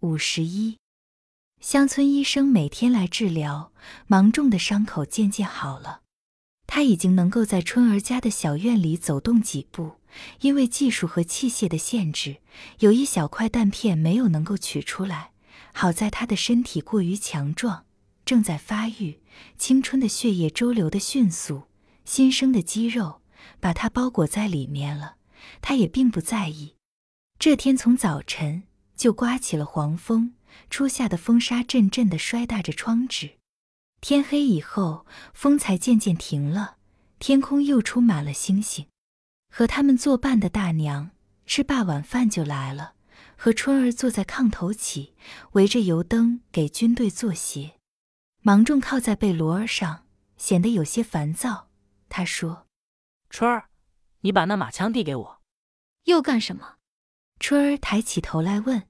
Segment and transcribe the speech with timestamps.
[0.00, 0.78] 五十一，
[1.60, 3.70] 乡村医生每天来治疗，
[4.06, 6.00] 芒种的伤口渐渐好了。
[6.66, 9.96] 他已经能够在春儿家的小院里走动几步，
[10.40, 12.38] 因为技术和器械的限制，
[12.78, 15.32] 有一小块弹片没有能够取出来。
[15.74, 17.84] 好在他的身体过于强壮，
[18.24, 19.20] 正在发育，
[19.58, 21.64] 青春的血液周流的迅速，
[22.06, 23.20] 新生的肌肉
[23.60, 25.16] 把他包裹在里面了。
[25.60, 26.76] 他也并不在意。
[27.38, 28.62] 这天从早晨
[29.00, 30.34] 就刮起了黄风，
[30.68, 33.38] 初夏的风沙阵阵地摔打着窗纸。
[34.02, 36.76] 天黑以后，风才渐渐停了，
[37.18, 38.86] 天空又充满了星星。
[39.50, 41.12] 和他们作伴的大娘
[41.46, 42.92] 吃罢晚饭就来了，
[43.38, 45.14] 和春儿坐在炕头起，
[45.52, 47.76] 围着油灯给军队做鞋。
[48.42, 50.04] 芒种靠在被罗儿上，
[50.36, 51.70] 显得有些烦躁。
[52.10, 52.66] 他说
[53.30, 53.70] ：“春儿，
[54.20, 55.40] 你把那马枪递给我。”
[56.04, 56.74] 又干什么？
[57.38, 58.86] 春儿抬起头来问：“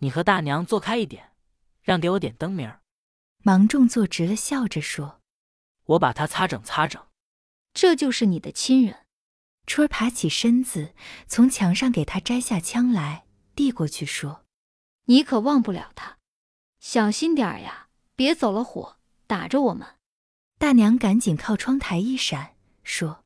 [0.00, 1.32] 你和大娘坐开一点，
[1.80, 2.82] 让给我点灯明儿。”
[3.42, 5.22] 芒种坐直了，笑着说
[5.86, 7.02] ：“我把它擦整擦整。”
[7.72, 9.06] 这就是你的亲人。
[9.66, 10.94] 春儿爬起身子，
[11.26, 14.44] 从墙上给他摘下枪来，递过去说
[15.06, 16.18] ：“你可忘不了他，
[16.80, 19.86] 小心点儿呀，别走了火，打着我们。”
[20.58, 23.24] 大娘赶紧靠窗台一闪，说：“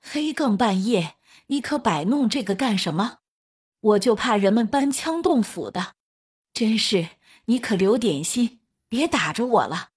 [0.00, 1.16] 黑更半夜，
[1.48, 3.18] 你可摆弄这个干什么？
[3.80, 5.94] 我就怕人们搬枪动斧的。
[6.54, 7.10] 真是，
[7.46, 9.88] 你可留点心。”别打着我了，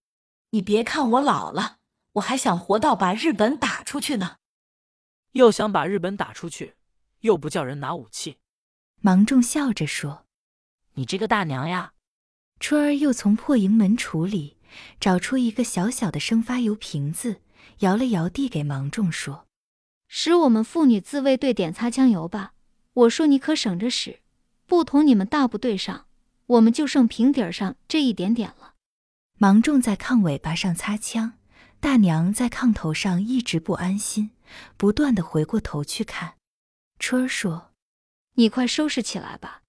[0.49, 1.77] 你别看我老了，
[2.13, 4.37] 我还想活到把日本打出去呢。
[5.33, 6.73] 又想把日本打出去，
[7.19, 8.37] 又不叫人拿武器。
[9.01, 10.25] 芒种笑着说
[10.95, 11.93] ：“你这个大娘呀！”
[12.59, 14.57] 春儿又从破营门橱里
[14.99, 17.41] 找出一个小小的生发油瓶子，
[17.79, 19.45] 摇了摇，递给芒种说
[20.09, 22.53] ：“使我们妇女自卫队点擦枪油吧。
[22.93, 24.21] 我说你可省着使，
[24.65, 26.06] 不同你们大部队上，
[26.47, 28.73] 我们就剩平底儿上这一点点了。”
[29.39, 31.33] 芒种在炕尾巴上擦枪，
[31.79, 34.31] 大娘在炕头上一直不安心，
[34.75, 36.33] 不断的回过头去看。
[36.99, 37.71] 春儿说
[38.35, 39.61] ：“你快收拾起来吧，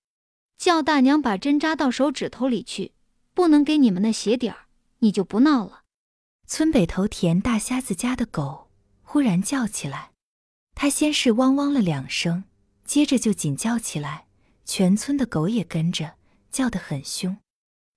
[0.56, 2.92] 叫大娘把针扎到手指头里去，
[3.34, 4.66] 不能给你们那鞋底儿，
[5.00, 5.82] 你就不闹了。”
[6.48, 8.70] 村北头田大瞎子家的狗
[9.02, 10.12] 忽然叫起来，
[10.74, 12.44] 它先是汪汪了两声，
[12.86, 14.26] 接着就紧叫起来，
[14.64, 16.14] 全村的狗也跟着
[16.50, 17.38] 叫得很凶。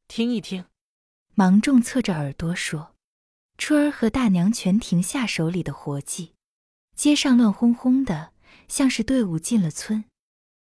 [0.08, 0.66] 听一听。
[1.34, 2.96] 芒种侧着耳朵说
[3.58, 6.36] ：“春儿和大娘全停下手里的活计，
[6.96, 8.34] 街上乱哄哄的，
[8.68, 10.04] 像是队伍进了村。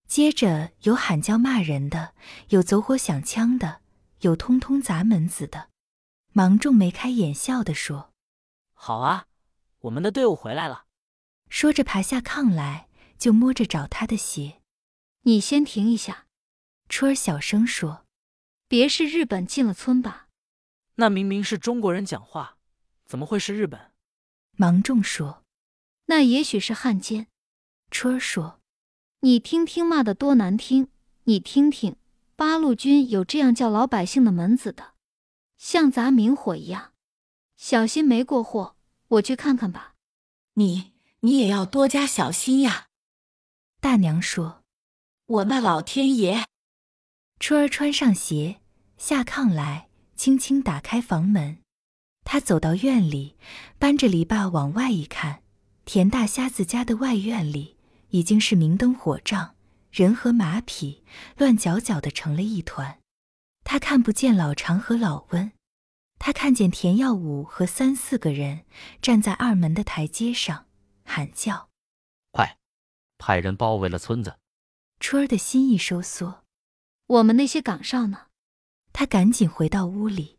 [0.06, 2.14] 接着有喊叫骂人的，
[2.50, 3.80] 有走火响枪的，
[4.20, 5.70] 有通通砸门子的。”
[6.32, 8.12] 芒种眉开眼笑的说
[8.74, 9.26] ：“好啊，
[9.80, 10.84] 我们的队伍回来了。”
[11.48, 14.60] 说着爬下炕来，就摸着找他的鞋。
[15.22, 16.26] 你先停一下，
[16.88, 18.06] 春儿小声说
[18.66, 20.28] ：“别是日本进了村吧？”
[20.96, 22.56] 那明明是中国人讲话，
[23.04, 23.92] 怎么会是日本？
[24.56, 25.44] 芒种说
[26.06, 27.28] ：“那也许是汉奸。”
[27.90, 28.60] 春儿说
[29.20, 30.88] ：“你听听骂的多难听！
[31.24, 31.96] 你听听，
[32.34, 34.94] 八路军有这样叫老百姓的门子的，
[35.56, 36.92] 像砸明火一样。
[37.56, 38.76] 小心没过货，
[39.08, 39.94] 我去看看吧。
[40.54, 42.88] 你你也要多加小心呀。”
[43.80, 44.64] 大娘说
[45.26, 46.46] ：“我那老天爷！”
[47.40, 48.60] 春儿穿上鞋，
[48.96, 49.88] 下炕来。
[50.18, 51.58] 轻轻打开房门，
[52.24, 53.36] 他走到院里，
[53.78, 55.44] 搬着篱笆往外一看，
[55.84, 57.76] 田大瞎子家的外院里
[58.08, 59.54] 已经是明灯火仗，
[59.92, 61.04] 人和马匹
[61.36, 62.98] 乱搅搅的成了一团。
[63.62, 65.52] 他看不见老常和老温，
[66.18, 68.64] 他看见田耀武和三四个人
[69.00, 70.66] 站在二门的台阶上
[71.04, 71.68] 喊叫
[72.32, 72.58] ：“快，
[73.18, 74.40] 派人包围了村子！”
[74.98, 76.42] 春儿的心一收缩，
[77.08, 78.26] 我们那些岗哨呢？
[78.92, 80.38] 他赶紧回到屋里，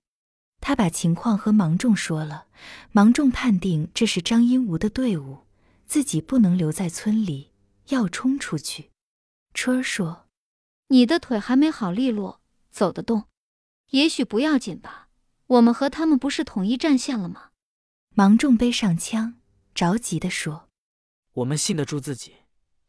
[0.62, 2.46] 他把情况和芒种说了。
[2.92, 5.48] 芒种判定这是张英吾的队伍，
[5.88, 7.54] 自己不能留在村里，
[7.88, 8.92] 要冲出去。
[9.56, 10.28] 春儿说
[10.90, 13.26] ：“你的腿还没好利落，走得动，
[13.90, 15.10] 也许不要紧吧。
[15.48, 17.50] 我们和他们不是统一战线了吗？”
[18.14, 19.40] 芒种背上枪，
[19.74, 20.70] 着急地说
[21.34, 22.36] ：“我们信得住自己，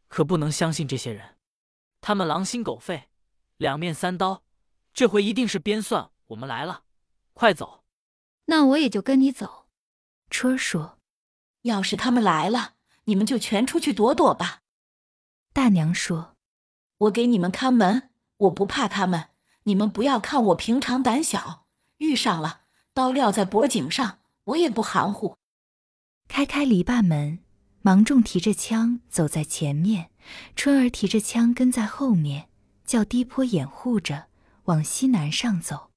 [0.07, 1.37] 可不能相信这些人。
[1.99, 3.09] 他们狼心狗肺，
[3.61, 4.43] 两面三刀。”
[4.91, 6.83] 这回一定是编算我们来了，
[7.33, 7.85] 快走！
[8.45, 9.67] 那我也就跟你走。
[10.29, 10.97] 春儿说
[11.63, 12.73] ：“要是他们来了，
[13.05, 14.63] 你们就全出去躲躲吧。”
[15.53, 16.35] 大娘说
[17.07, 19.29] ：“我给你们看门，我不怕他们。
[19.63, 21.67] 你们不要看我平常胆小，
[21.99, 25.37] 遇上了刀撂在脖颈上，我也不含糊。”
[26.27, 27.39] 开开篱笆门，
[27.81, 30.11] 芒种提着枪走在前面，
[30.55, 32.49] 春儿提着枪跟在后面，
[32.91, 34.27] 较低坡掩护着。
[34.65, 35.91] 往西南上走，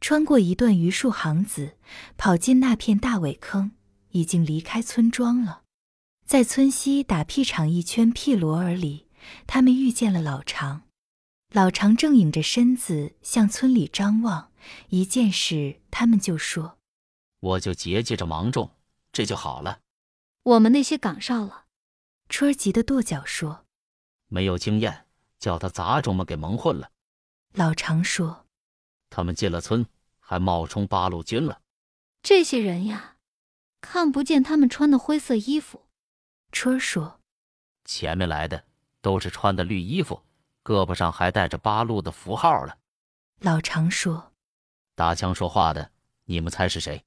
[0.00, 1.76] 穿过一段榆树行子，
[2.16, 3.72] 跑进那片大苇坑，
[4.10, 5.62] 已经离开村庄了。
[6.24, 9.08] 在村西打屁场一圈屁罗儿里，
[9.48, 10.82] 他们遇见了老常。
[11.52, 14.52] 老常正影着身子向村里张望，
[14.90, 16.78] 一见是他们就说
[17.40, 18.70] ：“我就结结着芒种，
[19.12, 19.80] 这就好了。”
[20.44, 21.64] 我们那些岗哨了。
[22.28, 23.66] 春儿急得跺脚说
[24.28, 25.06] ：“没有经验，
[25.38, 26.90] 叫他杂种们给蒙混了。”
[27.54, 28.46] 老常说
[29.10, 29.86] ：“他们进了村，
[30.20, 31.60] 还冒充八路军了。
[32.22, 33.16] 这些人呀，
[33.80, 35.86] 看不见他们穿的灰色衣服。”
[36.52, 37.20] 春儿说
[37.84, 38.64] ：“前面来的
[39.00, 40.24] 都是穿的绿衣服，
[40.64, 42.78] 胳膊上还带着八路的符号了。”
[43.40, 44.32] 老常说
[44.96, 45.92] ：“打枪说话的，
[46.24, 47.04] 你们猜是谁？”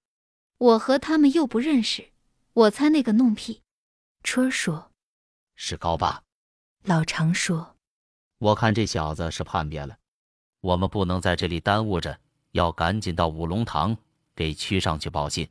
[0.58, 2.12] 我和他们又不认识，
[2.54, 3.64] 我猜那个弄屁。
[4.24, 4.92] 春儿说
[5.56, 6.24] ：“是高八。”
[6.86, 7.78] 老常说
[8.42, 9.96] ：“我看这小子是叛变了。”
[10.62, 12.20] 我们不能在这里耽误着，
[12.52, 13.98] 要赶紧到五龙堂
[14.36, 15.48] 给区上去报信。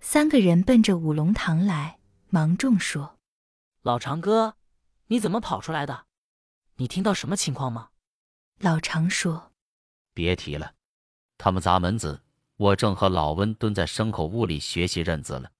[0.00, 1.98] 三个人奔着五龙堂来。
[2.30, 3.18] 芒种说
[3.82, 4.54] ：“老长哥，
[5.08, 6.06] 你怎么跑出来的？
[6.76, 7.90] 你听到什么情况吗？”
[8.58, 9.52] 老常说
[10.14, 10.74] ：“别提了，
[11.38, 12.20] 他们砸门子，
[12.56, 15.50] 我正和老温蹲在牲口屋里学习认字了。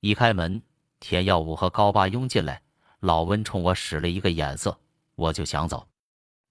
[0.00, 0.62] 一开门，
[1.00, 2.62] 田耀武和高八拥进来，
[3.00, 4.78] 老温冲我使了一个眼色，
[5.14, 5.86] 我就想走。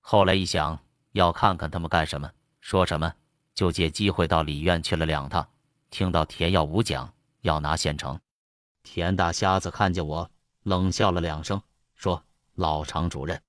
[0.06, 0.80] 后来一想。”
[1.16, 2.30] 要看看他们干什么，
[2.60, 3.14] 说什么，
[3.54, 5.48] 就借机会到里院去了两趟。
[5.90, 7.10] 听到田耀武讲
[7.40, 8.20] 要拿县城，
[8.84, 10.30] 田大瞎子看见我，
[10.64, 11.62] 冷笑了两声，
[11.96, 12.22] 说
[12.56, 13.42] ：“老常主任，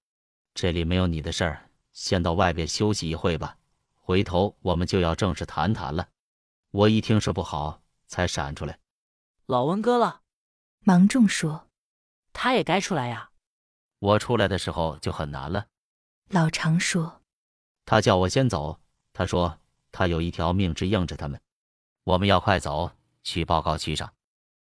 [0.54, 3.56] 这里没有你的事儿，先到外边休息一会吧。
[3.96, 6.06] 回头我们就要正式谈谈了。”
[6.70, 8.78] 我一听是不好，才闪出来。
[9.46, 10.20] 老文哥了，
[10.84, 11.66] 芒种说
[12.32, 13.30] ：“他也该出来呀。”
[13.98, 15.66] 我出来的时候就很难了。
[16.30, 17.22] 老常说。
[17.84, 18.80] 他叫我先走，
[19.12, 19.58] 他说
[19.92, 21.40] 他有一条命值应着他们，
[22.04, 22.90] 我们要快走
[23.22, 24.12] 去报告区上。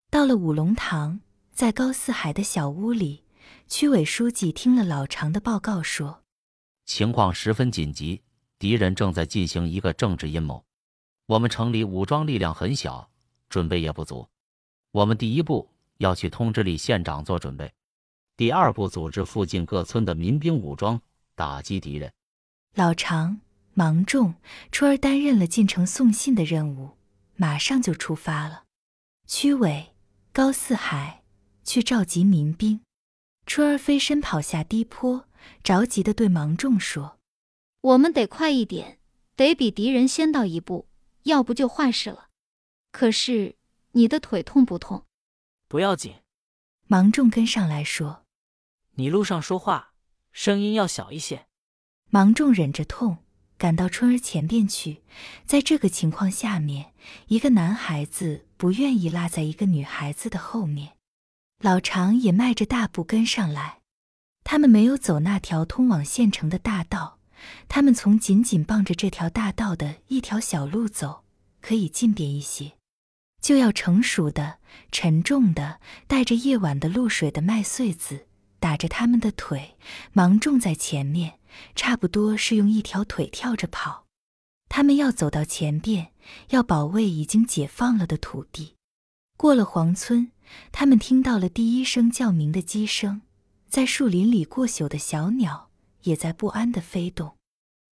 [0.10, 1.19] 到了五龙堂，
[1.52, 3.24] 在高四海的小屋里，
[3.68, 6.24] 区委书记听了老常的报告，说
[6.86, 8.22] 情况十分紧急，
[8.57, 10.66] 敌人正在进行一个政治阴谋。
[11.28, 13.10] 我们城里武装力量很小，
[13.48, 14.28] 准备也不足。
[14.92, 15.69] 我们第一步
[16.00, 17.72] 要去通知李县长做准备，
[18.36, 21.00] 第二步组织附近各村的民兵武装
[21.42, 22.14] 打击敌人。
[22.76, 23.42] 老常、
[23.74, 24.36] 芒种、
[24.72, 26.92] 春儿担任了进城送信的任务，
[27.36, 28.66] 马上就出发了。
[29.26, 29.96] 区委、
[30.32, 31.24] 高四海
[31.64, 32.82] 去召集民兵，
[33.48, 35.28] 春儿飞身跑下低坡，
[35.64, 37.18] 着急地对芒种说
[37.82, 39.00] ：“我们得快一点，
[39.36, 40.88] 得比敌人先到一步，
[41.24, 42.28] 要不就坏事了。
[42.92, 43.56] 可是
[43.94, 45.08] 你的腿痛不痛？
[45.68, 46.14] 不要紧。”
[46.86, 48.26] 芒种跟上来说
[48.94, 49.91] ：“你路上说话
[50.31, 51.45] 声音要小一些。”
[52.10, 53.19] 芒种忍着痛
[53.57, 55.01] 赶到春儿前边去，
[55.45, 56.94] 在这个情况下面，
[57.28, 60.98] 一个男孩子不愿意落在一个女孩子的后面。
[61.60, 63.81] 老常也迈着大步跟上来。
[64.44, 67.19] 他们没有走那条通往县城的大道，
[67.68, 71.24] 他们从紧紧傍着这条大道的一条小路走，
[71.62, 72.74] 可以近便一些。
[73.39, 74.57] 就要成熟的、
[74.92, 78.28] 沉重的、带着夜晚的露水的麦穗子
[78.62, 79.75] 打着他们的腿，
[80.13, 81.40] 芒种在前面。
[81.75, 84.06] 差不多是用一条腿跳着跑，
[84.69, 86.14] 他们要走到前边，
[86.52, 88.76] 要保卫已经解放了的土地。
[89.35, 90.31] 过了黄村，
[90.71, 93.21] 他们听到了第一声叫鸣的鸡声，
[93.68, 95.69] 在树林里过宿的小鸟
[96.04, 97.35] 也在不安地飞动。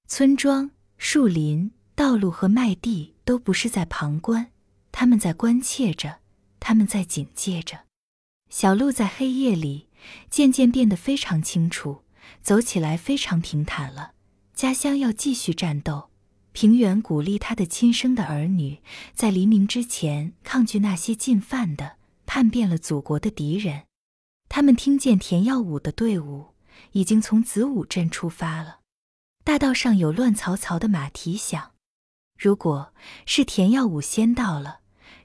[0.07, 4.51] 村庄、树林、道路和麦地都不是在旁观，
[4.93, 6.19] 他们在关切着，
[6.61, 7.81] 他们在警戒着。
[8.49, 9.88] 小路在黑夜里
[10.29, 12.03] 渐渐变得非常清楚。
[12.41, 14.11] 走起来非常平坦了。
[14.53, 16.09] 家乡要继续战斗。
[16.51, 18.81] 平原鼓励他的亲生的儿女，
[19.13, 23.83] 在黎明之前抗拒那些进犯的、叛变了祖国的敌人。
[24.47, 26.53] 他们听见田耀武的队伍
[26.93, 28.79] 已经从子午镇出发了。
[29.43, 31.71] 大道上有乱嘈嘈的马蹄响。
[32.37, 32.93] 如果
[33.25, 34.78] 是田耀武先到了，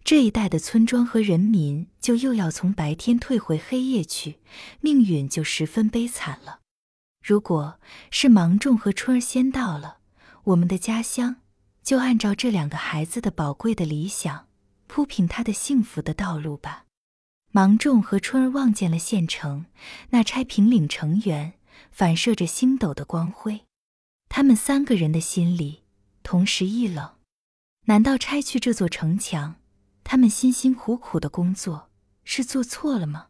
[0.04, 4.38] 这一带的村庄和人民就又要从白天退回黑夜去，
[4.82, 6.60] 命运就十分悲惨了。
[7.22, 7.80] 如果
[8.10, 9.96] 是芒种和春儿先到了，
[10.44, 11.36] 我们的家乡
[11.82, 14.46] 就按照这两个孩子的宝贵的理想，
[14.88, 16.84] 铺平他的幸福的道路吧。
[17.52, 19.64] 芒种和春儿望见了县城
[20.10, 21.54] 那拆平岭城垣，
[21.90, 23.62] 反射着星斗的光辉，
[24.28, 25.84] 他们三个人的心里
[26.22, 27.12] 同时一冷。
[27.86, 29.56] 难道拆去这座城墙，
[30.04, 31.88] 他们辛辛苦苦的工作
[32.22, 33.28] 是做错了吗？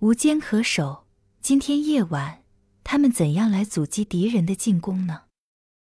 [0.00, 1.06] 无坚可守，
[1.40, 2.42] 今天夜晚。
[2.82, 5.22] 他们怎样来阻击敌人的进攻呢？